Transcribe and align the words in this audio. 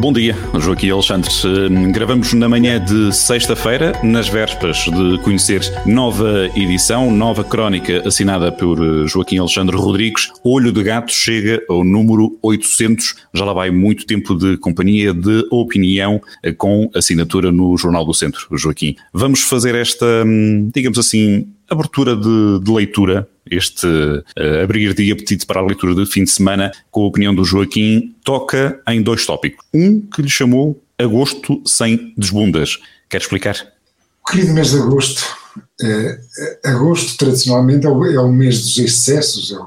Bom 0.00 0.14
dia, 0.14 0.34
Joaquim 0.58 0.88
Alexandre. 0.88 1.30
Gravamos 1.92 2.32
na 2.32 2.48
manhã 2.48 2.82
de 2.82 3.14
sexta-feira, 3.14 3.92
nas 4.02 4.30
vésperas 4.30 4.78
de 4.78 5.18
conhecer 5.22 5.60
nova 5.84 6.48
edição, 6.56 7.10
nova 7.10 7.44
crónica 7.44 8.08
assinada 8.08 8.50
por 8.50 8.78
Joaquim 9.06 9.36
Alexandre 9.36 9.76
Rodrigues. 9.76 10.32
Olho 10.42 10.72
de 10.72 10.82
Gato 10.82 11.12
chega 11.12 11.62
ao 11.68 11.84
número 11.84 12.38
800. 12.40 13.14
Já 13.34 13.44
lá 13.44 13.52
vai 13.52 13.70
muito 13.70 14.06
tempo 14.06 14.34
de 14.34 14.56
companhia, 14.56 15.12
de 15.12 15.46
opinião, 15.50 16.18
com 16.56 16.90
assinatura 16.94 17.52
no 17.52 17.76
Jornal 17.76 18.06
do 18.06 18.14
Centro, 18.14 18.46
Joaquim. 18.56 18.96
Vamos 19.12 19.42
fazer 19.42 19.74
esta, 19.74 20.06
digamos 20.72 20.98
assim, 20.98 21.46
abertura 21.68 22.16
de, 22.16 22.58
de 22.64 22.70
leitura, 22.70 23.28
este 23.50 23.86
uh, 23.86 24.62
abrir 24.62 24.94
de 24.94 25.10
apetite 25.12 25.44
para 25.44 25.60
a 25.60 25.64
leitura 25.64 25.94
de 25.94 26.06
fim 26.06 26.24
de 26.24 26.30
semana, 26.30 26.70
com 26.90 27.02
a 27.02 27.06
opinião 27.06 27.34
do 27.34 27.44
Joaquim, 27.44 28.14
toca 28.24 28.80
em 28.88 29.02
dois 29.02 29.26
tópicos. 29.26 29.64
Um 29.74 30.00
que 30.00 30.22
lhe 30.22 30.28
chamou 30.28 30.80
Agosto 31.00 31.62
sem 31.66 32.12
desbundas. 32.14 32.78
Quer 33.08 33.22
explicar? 33.22 33.56
Querido 34.28 34.52
mês 34.52 34.70
de 34.70 34.76
agosto, 34.76 35.24
uh, 35.82 36.68
agosto 36.68 37.16
tradicionalmente 37.16 37.86
é 37.86 37.88
o, 37.88 38.04
é 38.04 38.20
o, 38.20 38.30
mês 38.30 38.60
dos 38.60 38.78
excessos, 38.78 39.50
é 39.50 39.58
o, 39.58 39.66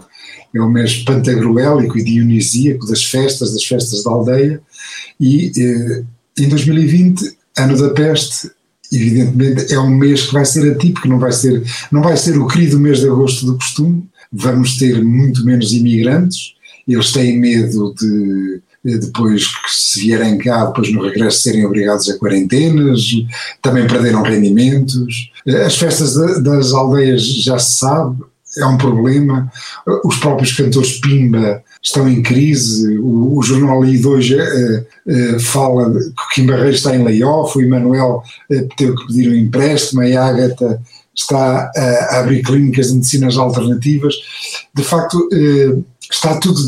é 0.55 0.61
o 0.61 0.69
mês 0.69 0.97
pantagruélico 1.03 1.97
e 1.97 2.03
dionisíaco 2.03 2.85
das 2.85 3.03
festas, 3.03 3.51
das 3.51 3.65
festas 3.65 4.03
da 4.03 4.11
aldeia, 4.11 4.61
e 5.19 5.51
uh, 5.57 6.05
em 6.37 6.47
2020, 6.47 7.35
ano 7.57 7.77
da 7.81 7.89
peste, 7.89 8.51
evidentemente 8.93 9.73
é 9.73 9.79
um 9.79 9.89
mês 9.89 10.27
que 10.27 10.33
vai 10.33 10.45
ser 10.45 10.71
atípico, 10.71 11.07
não 11.07 11.19
vai 11.19 11.31
ser, 11.31 11.63
não 11.91 12.01
vai 12.01 12.15
ser 12.15 12.37
o 12.37 12.47
querido 12.47 12.79
mês 12.79 12.99
de 12.99 13.07
agosto 13.07 13.45
do 13.45 13.55
costume, 13.55 14.07
vamos 14.31 14.77
ter 14.77 15.03
muito 15.03 15.45
menos 15.45 15.73
imigrantes, 15.73 16.53
eles 16.87 17.11
têm 17.11 17.39
medo 17.39 17.93
de 17.99 18.61
depois 18.83 19.47
que 19.47 19.71
se 19.71 20.01
vierem 20.01 20.37
cá, 20.37 20.65
depois 20.65 20.91
no 20.91 21.03
regresso 21.03 21.41
serem 21.41 21.65
obrigados 21.65 22.09
a 22.09 22.17
quarentenas, 22.17 23.01
também 23.61 23.87
perderam 23.87 24.21
rendimentos. 24.21 25.31
As 25.65 25.77
festas 25.77 26.15
das 26.43 26.73
aldeias 26.73 27.25
já 27.25 27.57
se 27.57 27.77
sabe, 27.77 28.21
é 28.57 28.65
um 28.65 28.77
problema. 28.77 29.51
Os 30.03 30.17
próprios 30.17 30.53
cantores 30.53 30.99
Pimba 30.99 31.63
estão 31.81 32.07
em 32.07 32.21
crise. 32.21 32.97
O, 32.97 33.37
o 33.37 33.41
jornal 33.41 33.81
I2 33.81 34.35
uh, 34.35 35.35
uh, 35.35 35.39
fala 35.39 35.91
que 35.91 35.99
o 35.99 36.29
Kim 36.33 36.45
Barreiros 36.45 36.77
está 36.77 36.95
em 36.95 37.03
layoff, 37.03 37.57
o 37.57 37.61
Emanuel 37.61 38.23
uh, 38.51 38.67
teve 38.77 38.95
que 38.95 39.07
pedir 39.07 39.29
um 39.29 39.35
empréstimo, 39.35 40.01
a 40.01 40.25
Ágata 40.25 40.81
está 41.15 41.71
a 41.75 42.19
abrir 42.19 42.41
clínicas 42.41 42.87
de 42.87 42.95
medicinas 42.95 43.37
alternativas. 43.37 44.15
De 44.73 44.83
facto, 44.83 45.29
está 46.09 46.39
tudo, 46.39 46.59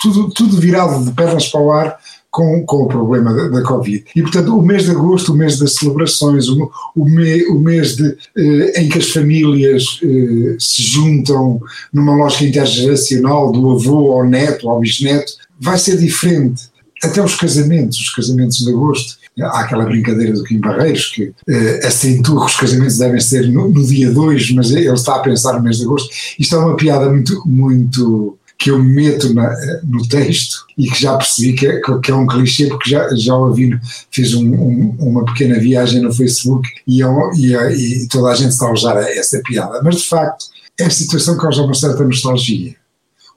tudo, 0.00 0.30
tudo 0.30 0.56
virado 0.56 1.04
de 1.04 1.12
pernas 1.12 1.46
para 1.48 1.60
o 1.60 1.70
ar 1.70 1.98
com, 2.38 2.64
com 2.64 2.84
o 2.84 2.86
problema 2.86 3.34
da, 3.34 3.48
da, 3.48 3.62
Covid. 3.62 4.04
E, 4.14 4.22
portanto, 4.22 4.56
o 4.56 4.62
mês 4.62 4.84
de 4.84 4.92
agosto, 4.92 5.32
o 5.32 5.36
mês 5.36 5.58
das 5.58 5.74
celebrações, 5.74 6.48
o, 6.48 6.70
o, 6.94 7.04
me, 7.04 7.42
o 7.48 7.58
mês 7.58 7.96
de, 7.96 8.16
eh, 8.36 8.80
em 8.80 8.88
que 8.88 8.98
as 8.98 9.10
famílias 9.10 9.98
eh, 10.04 10.56
se 10.56 10.80
juntam 10.84 11.60
numa 11.92 12.14
lógica 12.14 12.44
intergeracional, 12.44 13.50
do 13.50 13.72
avô 13.72 14.12
ao 14.12 14.24
neto, 14.24 14.68
ao 14.70 14.78
bisneto, 14.78 15.32
vai 15.58 15.76
ser 15.78 15.96
diferente. 15.96 16.68
Até 17.02 17.20
os 17.20 17.34
casamentos, 17.34 17.98
os 17.98 18.10
casamentos 18.10 18.58
de 18.58 18.70
agosto, 18.70 19.18
há 19.40 19.60
aquela 19.62 19.84
brincadeira 19.84 20.32
do 20.32 20.44
Kim 20.44 20.60
Barreiros 20.60 21.06
que 21.06 21.32
eh, 21.48 21.80
acentua 21.84 22.46
que 22.46 22.52
os 22.52 22.56
casamentos 22.56 22.98
devem 22.98 23.20
ser 23.20 23.50
no, 23.50 23.68
no 23.68 23.84
dia 23.84 24.12
2, 24.12 24.52
mas 24.52 24.70
ele 24.70 24.92
está 24.92 25.16
a 25.16 25.20
pensar 25.20 25.54
no 25.54 25.62
mês 25.64 25.78
de 25.78 25.84
agosto. 25.86 26.08
Isto 26.38 26.54
é 26.54 26.58
uma 26.60 26.76
piada 26.76 27.10
muito, 27.10 27.42
muito 27.44 28.37
que 28.58 28.70
eu 28.70 28.82
meto 28.82 29.32
na, 29.32 29.54
no 29.84 30.06
texto 30.08 30.66
e 30.76 30.90
que 30.90 31.00
já 31.00 31.16
percebi 31.16 31.52
que 31.52 31.66
é, 31.66 31.80
que 31.80 32.10
é 32.10 32.14
um 32.14 32.26
clichê, 32.26 32.66
porque 32.66 32.90
já, 32.90 33.08
já 33.14 33.36
ouvi, 33.36 33.78
fiz 34.10 34.34
um, 34.34 34.52
um, 34.52 34.96
uma 34.98 35.24
pequena 35.24 35.60
viagem 35.60 36.02
no 36.02 36.12
Facebook 36.12 36.68
e, 36.84 36.98
eu, 36.98 37.30
e, 37.36 37.54
e, 37.54 38.08
toda 38.08 38.30
a 38.30 38.34
gente 38.34 38.50
está 38.50 38.66
a 38.66 38.72
usar 38.72 38.96
essa 38.96 39.40
piada. 39.44 39.80
Mas 39.82 39.98
de 39.98 40.08
facto, 40.08 40.46
é 40.78 40.86
a 40.86 40.90
situação 40.90 41.36
causa 41.36 41.62
uma 41.62 41.74
certa 41.74 42.04
nostalgia. 42.04 42.74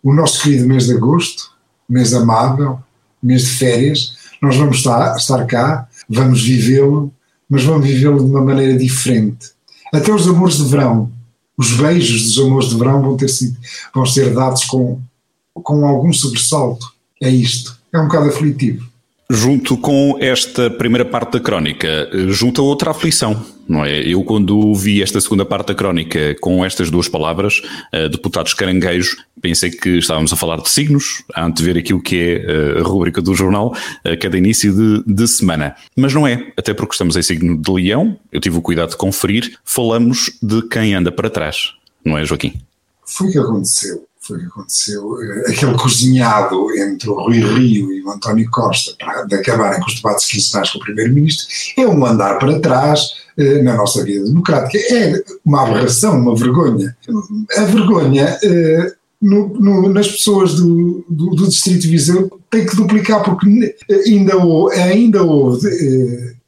O 0.02 0.12
nosso 0.12 0.42
querido 0.42 0.68
mês 0.68 0.88
de 0.88 0.94
agosto, 0.94 1.52
mês 1.88 2.14
amável, 2.16 2.80
mês 3.22 3.44
de 3.44 3.52
férias, 3.52 4.14
nós 4.42 4.58
vamos 4.58 4.78
estar, 4.78 5.16
estar 5.16 5.46
cá, 5.46 5.88
vamos 6.10 6.42
vivê-lo, 6.42 7.14
mas 7.48 7.64
vamos 7.64 7.86
vivê-lo 7.86 8.18
de 8.18 8.26
uma 8.26 8.42
maneira 8.42 8.76
diferente. 8.76 9.52
Até 9.94 10.12
os 10.12 10.28
amores 10.28 10.58
de 10.58 10.66
verão, 10.66 11.12
os 11.56 11.74
beijos 11.74 12.24
dos 12.24 12.40
amores 12.40 12.70
de 12.70 12.78
verão 12.78 13.04
vão, 13.04 13.16
ter, 13.16 13.28
vão 13.94 14.06
ser 14.06 14.34
dados 14.34 14.66
com, 14.66 15.00
com 15.54 15.86
algum 15.86 16.12
sobressalto. 16.14 16.92
É 17.22 17.30
isto. 17.30 17.78
É 17.94 18.00
um 18.00 18.08
bocado 18.08 18.30
aflitivo. 18.30 18.92
Junto 19.34 19.78
com 19.78 20.18
esta 20.20 20.70
primeira 20.70 21.06
parte 21.06 21.34
da 21.34 21.40
crónica, 21.40 22.10
junta 22.28 22.62
outra 22.62 22.92
aflição, 22.92 23.42
não 23.66 23.86
é? 23.86 24.02
Eu, 24.02 24.26
quando 24.26 24.76
vi 24.76 25.02
esta 25.02 25.22
segunda 25.22 25.46
parte 25.46 25.68
da 25.68 25.76
crónica 25.76 26.36
com 26.42 26.66
estas 26.66 26.92
duas 26.92 27.08
palavras, 27.08 27.62
uh, 27.94 28.10
deputados 28.10 28.54
caranguejos, 28.54 29.24
pensei 29.42 29.72
que 29.72 30.00
estávamos 30.00 30.34
a 30.34 30.36
falar 30.36 30.58
de 30.58 30.70
signos, 30.70 31.24
a 31.34 31.46
antever 31.46 31.78
aquilo 31.78 32.02
que 32.02 32.18
é 32.18 32.76
uh, 32.76 32.80
a 32.80 32.84
rubrica 32.84 33.22
do 33.22 33.34
jornal 33.34 33.74
a 34.04 34.18
cada 34.18 34.38
início 34.38 34.76
de, 34.76 35.04
de, 35.08 35.28
semana. 35.30 35.78
Mas 35.96 36.14
não 36.14 36.28
é, 36.28 36.52
até 36.58 36.74
porque 36.74 36.94
estamos 36.94 37.16
em 37.16 37.22
signo 37.22 37.58
de 37.58 37.72
leão, 37.72 38.18
eu 38.34 38.42
tive 38.42 38.58
o 38.58 38.62
cuidado 38.62 38.90
de 38.90 38.98
conferir, 38.98 39.58
falamos 39.64 40.38
de 40.44 40.62
quem 40.64 40.94
anda 40.94 41.10
para 41.10 41.30
trás, 41.30 41.72
não 42.04 42.18
é, 42.18 42.26
Joaquim? 42.26 42.62
Foi 43.06 43.30
o 43.30 43.32
que 43.32 43.40
aconteceu 43.40 44.11
foi 44.22 44.38
o 44.38 44.40
que 44.40 44.46
aconteceu, 44.46 45.22
eh, 45.22 45.52
aquele 45.52 45.74
cozinhado 45.74 46.72
entre 46.78 47.10
o 47.10 47.16
Rui 47.16 47.40
Rio 47.40 47.92
e 47.92 48.04
o 48.04 48.12
António 48.12 48.50
Costa 48.52 48.94
para 49.00 49.24
acabarem 49.24 49.80
com 49.80 49.88
os 49.88 49.96
debates 49.96 50.28
quinzenais 50.28 50.70
com 50.70 50.78
o 50.78 50.82
Primeiro-Ministro, 50.82 51.48
é 51.76 51.88
um 51.88 52.06
andar 52.06 52.38
para 52.38 52.60
trás 52.60 53.16
eh, 53.36 53.64
na 53.64 53.76
nossa 53.76 54.04
vida 54.04 54.24
democrática. 54.24 54.78
É 54.94 55.24
uma 55.44 55.64
aberração, 55.68 56.20
uma 56.20 56.36
vergonha. 56.36 56.96
A 57.58 57.64
vergonha 57.64 58.38
eh, 58.44 58.94
no, 59.20 59.50
no, 59.60 59.90
nas 59.90 60.08
pessoas 60.08 60.54
do, 60.54 61.04
do, 61.10 61.32
do, 61.32 61.48
Distrito 61.48 61.82
de 61.82 61.88
Viseu 61.88 62.40
tem 62.50 62.66
que 62.66 62.76
duplicar, 62.76 63.24
porque 63.24 63.76
ainda, 63.90 64.34
ainda 64.76 65.24
houve 65.24 65.68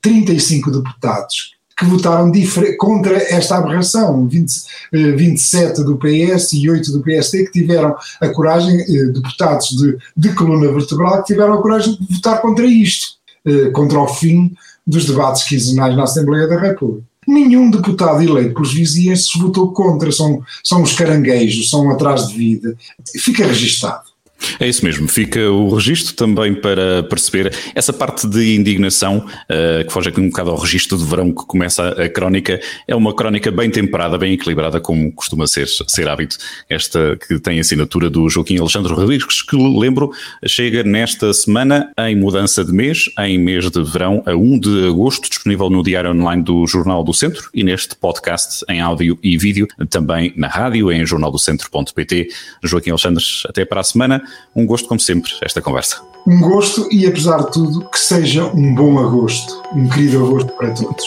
35 0.02 0.72
deputados 0.72 1.53
que 1.78 1.86
votaram 1.86 2.32
contra 2.78 3.16
esta 3.34 3.58
aberração, 3.58 4.28
20, 4.28 4.54
27 4.92 5.82
eh, 5.82 5.84
do 5.84 5.98
PS 5.98 6.54
e 6.54 6.70
8 6.70 6.92
do 6.92 7.02
PSD, 7.02 7.46
que 7.46 7.52
tiveram 7.52 7.96
a 8.22 8.30
coragem, 8.30 8.80
eh, 8.82 9.06
deputados 9.06 9.70
de, 9.70 9.98
de 10.16 10.34
coluna 10.34 10.72
vertebral, 10.72 11.24
que 11.24 11.34
tiveram 11.34 11.54
a 11.54 11.62
coragem 11.62 11.98
de 12.00 12.16
votar 12.16 12.42
contra 12.42 12.66
isto, 12.66 13.18
eh, 13.46 13.70
contra 13.72 14.00
o 14.00 14.08
fim 14.08 14.54
dos 14.86 15.06
debates 15.06 15.44
quinzenais 15.44 15.96
na 15.96 16.04
Assembleia 16.04 16.48
da 16.48 16.60
República. 16.60 17.06
Nenhum 17.28 17.72
deputado 17.72 18.22
eleito 18.22 18.54
pelos 18.54 18.74
vizinhos 18.74 19.30
votou 19.38 19.72
contra, 19.72 20.12
são, 20.12 20.44
são 20.64 20.82
os 20.82 20.94
caranguejos, 20.94 21.70
são 21.70 21.90
atrás 21.90 22.28
de 22.28 22.36
vida. 22.36 22.76
Fica 23.16 23.46
registado. 23.46 24.13
É 24.60 24.68
isso 24.68 24.84
mesmo, 24.84 25.08
fica 25.08 25.40
o 25.50 25.74
registro 25.74 26.14
também 26.16 26.54
para 26.54 27.04
perceber 27.04 27.54
essa 27.76 27.94
parte 27.94 28.28
de 28.28 28.56
indignação 28.56 29.18
uh, 29.18 29.86
que 29.86 29.92
foge 29.92 30.10
aqui 30.10 30.20
um 30.20 30.30
bocado 30.30 30.52
ao 30.52 30.58
registro 30.58 30.98
de 30.98 31.06
verão 31.06 31.32
que 31.32 31.46
começa 31.46 31.90
a, 31.90 32.10
crónica. 32.10 32.60
É 32.88 32.96
uma 32.96 33.14
crónica 33.16 33.52
bem 33.52 33.70
temperada, 33.70 34.18
bem 34.18 34.34
equilibrada, 34.34 34.80
como 34.80 35.12
costuma 35.12 35.48
ser, 35.48 35.68
ser 35.68 36.08
hábito, 36.08 36.38
esta 36.70 37.18
que 37.28 37.40
tem 37.40 37.60
assinatura 37.60 38.10
do 38.10 38.30
Joaquim 38.30 38.58
Alexandre 38.60 38.94
Rodrigues, 38.94 39.42
que 39.42 39.56
lembro, 39.56 40.12
chega 40.46 40.84
nesta 40.84 41.34
semana 41.34 41.92
em 41.98 42.16
mudança 42.16 42.64
de 42.64 42.72
mês, 42.72 43.10
em 43.20 43.38
mês 43.38 43.70
de 43.70 43.84
verão, 43.84 44.24
a 44.26 44.36
1 44.36 44.60
de 44.60 44.88
agosto, 44.88 45.30
disponível 45.30 45.70
no 45.70 45.84
diário 45.84 46.12
online 46.12 46.44
do 46.44 46.66
Jornal 46.68 47.04
do 47.04 47.14
Centro 47.14 47.50
e 47.54 47.64
neste 47.64 47.96
podcast 47.96 48.66
em 48.70 48.82
áudio 48.82 49.18
e 49.24 49.38
vídeo, 49.38 49.68
também 49.90 50.34
na 50.36 50.48
rádio, 50.48 50.92
em 50.92 51.06
jornaldocentro.pt. 51.06 52.28
Joaquim 52.64 52.92
Alexandre, 52.92 53.24
até 53.48 53.66
para 53.66 53.82
a 53.82 53.84
semana. 53.84 54.24
Um 54.56 54.66
gosto, 54.66 54.88
como 54.88 55.00
sempre, 55.00 55.32
esta 55.42 55.62
conversa. 55.62 56.02
Um 56.28 56.40
gosto 56.40 56.88
e, 56.92 57.06
apesar 57.06 57.38
de 57.38 57.52
tudo, 57.52 57.90
que 57.90 58.00
seja 58.00 58.46
um 58.46 58.74
bom 58.74 59.00
agosto, 59.00 59.62
um 59.76 59.90
querido 59.90 60.24
agosto 60.26 60.52
para 60.54 60.72
todos. 60.72 61.06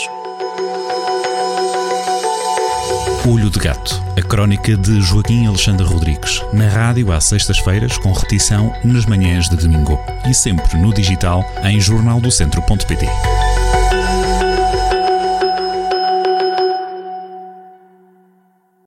Olho 3.28 3.50
de 3.50 3.58
Gato, 3.58 4.00
a 4.16 4.22
crónica 4.22 4.76
de 4.76 5.00
Joaquim 5.00 5.46
Alexandre 5.46 5.84
Rodrigues, 5.84 6.40
na 6.52 6.68
rádio 6.68 7.10
às 7.10 7.24
sextas-feiras, 7.24 7.98
com 7.98 8.12
repetição 8.12 8.72
nas 8.84 9.04
manhãs 9.04 9.48
de 9.48 9.56
domingo 9.56 9.98
e 10.30 10.34
sempre 10.34 10.78
no 10.78 10.94
digital 10.94 11.44
em 11.64 11.80
jornaldocentro.pt. 11.80 13.06